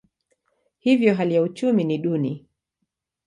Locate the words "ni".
1.83-1.97